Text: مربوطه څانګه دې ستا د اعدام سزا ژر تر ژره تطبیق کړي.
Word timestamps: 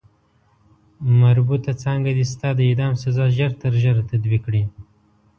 مربوطه 1.19 1.71
څانګه 1.83 2.11
دې 2.17 2.25
ستا 2.33 2.49
د 2.55 2.59
اعدام 2.69 2.93
سزا 3.03 3.25
ژر 3.37 3.51
تر 3.61 3.73
ژره 3.81 4.03
تطبیق 4.11 4.41
کړي. 4.45 4.63